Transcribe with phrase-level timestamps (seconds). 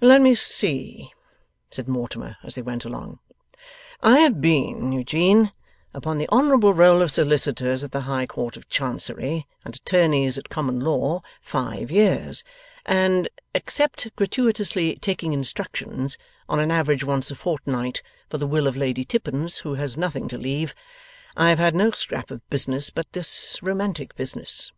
[0.00, 1.12] 'Let me see,'
[1.70, 3.18] said Mortimer, as they went along;
[4.02, 5.52] 'I have been, Eugene,
[5.92, 10.48] upon the honourable roll of solicitors of the High Court of Chancery, and attorneys at
[10.48, 12.42] Common Law, five years;
[12.86, 16.16] and except gratuitously taking instructions,
[16.48, 20.28] on an average once a fortnight, for the will of Lady Tippins who has nothing
[20.28, 20.74] to leave
[21.36, 24.72] I have had no scrap of business but this romantic business.